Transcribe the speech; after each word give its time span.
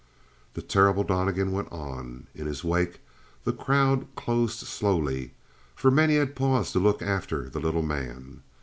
The 0.55 0.63
terrible 0.63 1.03
Donnegan 1.03 1.51
went 1.51 1.71
on. 1.71 2.25
In 2.33 2.47
his 2.47 2.63
wake 2.63 3.01
the 3.43 3.53
crowd 3.53 4.07
closed 4.15 4.61
slowly, 4.65 5.35
for 5.75 5.91
many 5.91 6.15
had 6.15 6.35
paused 6.35 6.73
to 6.73 6.79
look 6.79 7.03
after 7.03 7.49
the 7.49 7.59
little 7.59 7.83
man. 7.83 8.41